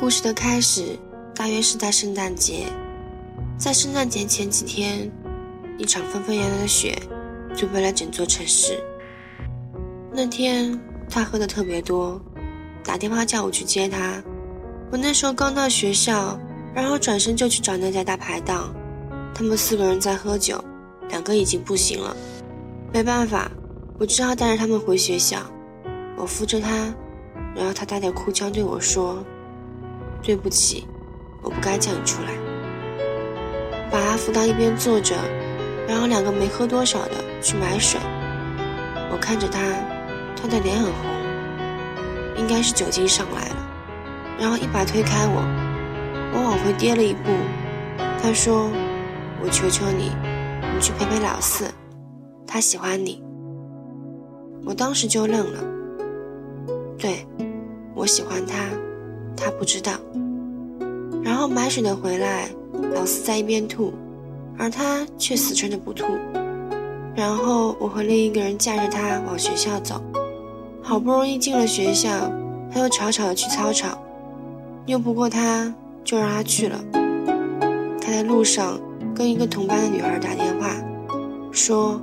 [0.00, 0.98] 故事的开始
[1.34, 2.64] 大约是在圣诞节，
[3.58, 5.12] 在圣诞节前几天，
[5.76, 6.98] 一场纷纷扬扬的雪
[7.54, 8.82] 就飞了整座城市。
[10.10, 12.18] 那天他喝的特别多，
[12.82, 14.24] 打电话叫我去接他。
[14.90, 16.40] 我那时候刚到学校，
[16.74, 18.74] 然后转身就去找那家大排档，
[19.34, 20.64] 他们四个人在喝酒，
[21.10, 22.16] 两个已经不行了。
[22.90, 23.50] 没办法，
[23.98, 25.42] 我只好带着他们回学校。
[26.16, 26.90] 我扶着他，
[27.54, 29.22] 然后他带着哭腔对我说。
[30.22, 30.86] 对不起，
[31.42, 32.30] 我不该叫你出来。
[33.90, 35.16] 把他扶到一边坐着，
[35.88, 37.12] 然后两个没喝多少的
[37.42, 37.98] 去买水。
[39.10, 39.60] 我看着他，
[40.36, 41.10] 他的脸很红，
[42.36, 43.56] 应该是酒精上来了。
[44.38, 45.42] 然后一把推开我，
[46.32, 47.30] 我往回跌了一步。
[48.22, 48.70] 他说
[49.42, 50.12] ：“我求求你，
[50.74, 51.64] 你去陪陪老四，
[52.46, 53.22] 他喜欢你。”
[54.64, 55.58] 我当时就愣了。
[56.96, 57.26] 对，
[57.94, 58.56] 我喜欢他。
[59.42, 59.92] 他不知道，
[61.24, 62.50] 然后买水的回来，
[62.94, 63.90] 老四在一边吐，
[64.58, 66.04] 而他却死撑着不吐。
[67.16, 70.00] 然后我和另一个人架着他往学校走，
[70.82, 72.10] 好不容易进了学校，
[72.70, 73.98] 他又吵吵的去操场，
[74.86, 76.78] 拗不过他，就让他去了。
[78.00, 78.78] 他在路上
[79.14, 80.76] 跟一个同班的女孩打电话，
[81.50, 82.00] 说：“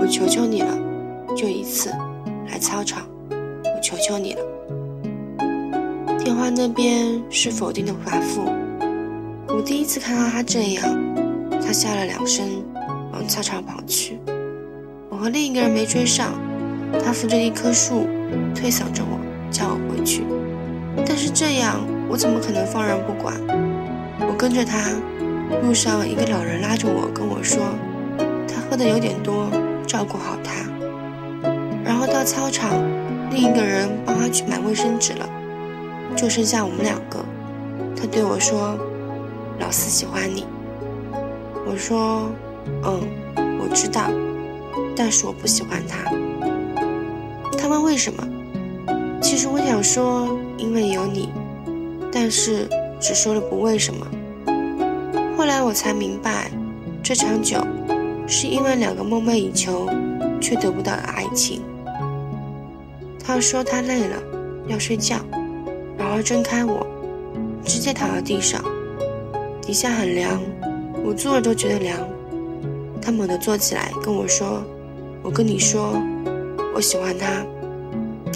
[0.00, 0.76] 我求求你了，
[1.36, 1.90] 就一次，
[2.50, 4.40] 来操场，我求求你了。”
[6.24, 8.44] 电话那边是否定的答复。
[9.48, 10.84] 我第一次看到他这样，
[11.60, 12.46] 他笑了两声，
[13.12, 14.20] 往操场跑去。
[15.08, 16.32] 我和另一个人没追上，
[17.04, 18.06] 他扶着一棵树，
[18.54, 19.18] 推搡着我，
[19.50, 20.22] 叫我回去。
[21.04, 23.34] 但是这样，我怎么可能放任不管？
[24.20, 24.78] 我跟着他，
[25.66, 27.64] 路上一个老人拉着我跟我说，
[28.46, 29.50] 他喝的有点多，
[29.88, 30.52] 照顾好他。
[31.84, 32.80] 然后到操场，
[33.32, 35.28] 另一个人帮他去买卫生纸了。
[36.16, 37.24] 就剩下我们两个，
[37.96, 38.78] 他对我说
[39.58, 40.46] ：“老四喜欢你。”
[41.66, 42.30] 我说
[42.84, 43.00] ：“嗯，
[43.60, 44.10] 我知道，
[44.96, 46.10] 但是我不喜欢他。”
[47.58, 48.28] 他问为什么？
[49.20, 51.30] 其实我想说，因为有你，
[52.12, 52.68] 但是
[53.00, 54.06] 只说了不为什么。
[55.36, 56.50] 后来我才明白，
[57.02, 57.64] 这场酒
[58.26, 59.88] 是因为两个梦寐以求
[60.40, 61.62] 却得不到的爱情。
[63.24, 64.16] 他说他累了，
[64.66, 65.16] 要睡觉。
[66.02, 66.84] 好好睁开我，
[67.64, 68.60] 直接躺到地上，
[69.62, 70.42] 底下很凉，
[71.04, 71.96] 我坐着都觉得凉。
[73.00, 74.64] 他猛地坐起来跟我说
[75.22, 75.96] ：“我跟你说，
[76.74, 77.46] 我喜欢他，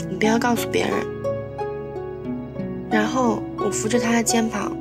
[0.09, 0.95] 你不要告诉别人。”
[2.89, 4.73] 然后我扶着他的肩膀，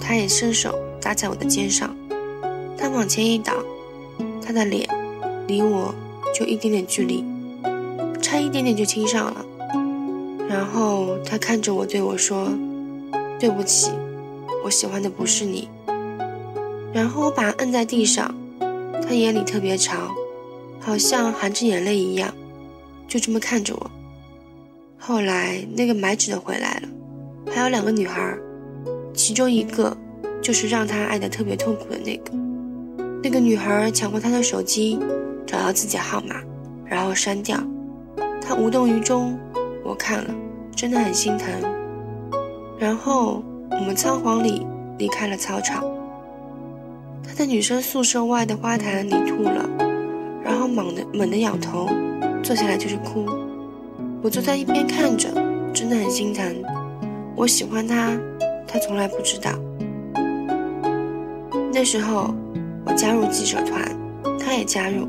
[0.00, 1.94] 他也伸手搭在我的肩上，
[2.78, 3.52] 他往前一倒，
[4.40, 4.88] 他的脸
[5.48, 5.92] 离我
[6.32, 7.24] 就一点点距离，
[8.22, 9.45] 差一点点就亲上了。
[10.48, 12.48] 然后他看着我对我说
[13.38, 13.90] ：“对不起，
[14.64, 15.68] 我喜欢的不是你。”
[16.94, 18.34] 然后我把他摁在地上，
[19.02, 20.14] 他眼里特别长，
[20.80, 22.32] 好像含着眼泪一样，
[23.08, 23.90] 就这么看着我。
[24.98, 26.88] 后来那个买纸的回来了，
[27.52, 28.36] 还有两个女孩，
[29.12, 29.96] 其中一个
[30.40, 32.32] 就是让他爱得特别痛苦的那个。
[33.22, 34.98] 那个女孩抢过他的手机，
[35.44, 36.36] 找到自己号码，
[36.84, 37.58] 然后删掉。
[38.40, 39.36] 他无动于衷。
[39.96, 40.34] 看了，
[40.74, 41.48] 真的很心疼。
[42.78, 44.66] 然后我们仓皇里
[44.98, 45.84] 离开了操场。
[47.26, 49.68] 他在女生宿舍外的花坛里吐了，
[50.44, 51.88] 然后猛地猛地仰头，
[52.42, 53.26] 坐下来就是哭。
[54.22, 55.28] 我坐在一边看着，
[55.72, 56.44] 真的很心疼。
[57.34, 58.12] 我喜欢他，
[58.66, 59.50] 他从来不知道。
[61.72, 62.34] 那时候
[62.84, 63.82] 我加入记者团，
[64.38, 65.08] 他也加入。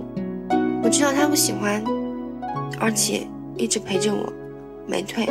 [0.83, 1.83] 我知道他不喜欢，
[2.79, 4.33] 而且一直陪着我。
[4.89, 5.27] 没退，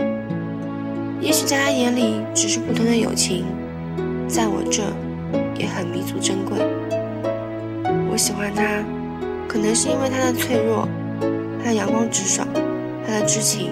[1.19, 3.47] 也许在他眼里只是普通的友情，
[4.29, 4.83] 在我这
[5.59, 6.59] 也很弥足珍贵。
[8.11, 8.85] 我喜欢他，
[9.49, 10.87] 可能是因为他的脆弱，
[11.59, 12.47] 他的阳光直爽，
[13.07, 13.71] 他的知情，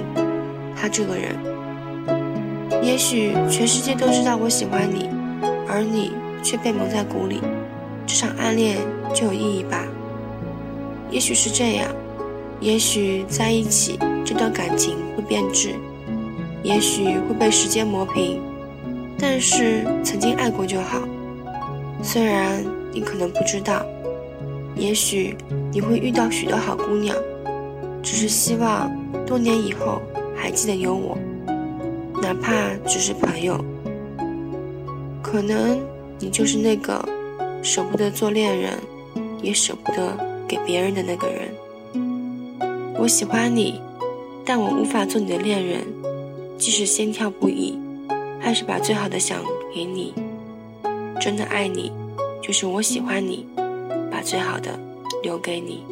[0.75, 1.37] 他这个人。
[2.83, 5.11] 也许全世界都知道我喜欢你，
[5.69, 6.13] 而你
[6.43, 7.43] 却被蒙在鼓里，
[8.07, 8.79] 这场暗恋
[9.15, 9.85] 就有意义吧？
[11.11, 11.95] 也许是这样，
[12.61, 13.99] 也许在一起。
[14.27, 15.75] 这段感情会变质，
[16.63, 18.41] 也许会被时间磨平，
[19.19, 21.07] 但是曾经爱过就好。
[22.03, 23.85] 虽然你可能不知道，
[24.75, 25.37] 也许
[25.71, 27.15] 你会遇到许多好姑娘，
[28.03, 28.91] 只是希望
[29.27, 30.01] 多年以后
[30.35, 31.19] 还记得有我，
[32.23, 32.51] 哪怕
[32.87, 33.63] 只是朋友。
[35.23, 35.79] 可能
[36.19, 37.07] 你就是那个
[37.63, 38.73] 舍不得做恋人，
[39.43, 40.17] 也舍不得
[40.49, 41.49] 给别人的那个人。
[42.99, 43.81] 我喜欢你。
[44.47, 45.81] 但我无法做你的恋人，
[46.59, 47.79] 即使心跳不已，
[48.39, 49.43] 还是把最好的想
[49.75, 50.13] 给你。
[51.19, 51.91] 真的爱你，
[52.43, 53.47] 就是我喜欢你，
[54.11, 54.79] 把最好的
[55.23, 55.83] 留给你。